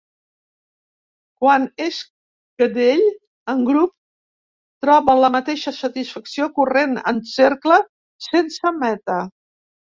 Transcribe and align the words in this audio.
Quan 1.43 1.67
és 1.87 1.99
cadell, 2.63 3.03
en 3.53 3.61
grup, 3.69 3.93
troba 4.87 5.17
la 5.21 5.31
mateixa 5.37 5.75
satisfacció 5.83 6.51
corrent 6.59 6.99
en 7.15 7.23
cercle, 7.37 7.81
sense 8.33 8.77
meta. 8.83 9.23